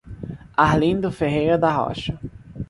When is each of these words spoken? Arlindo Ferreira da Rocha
Arlindo 0.57 1.11
Ferreira 1.11 1.59
da 1.59 1.71
Rocha 1.71 2.17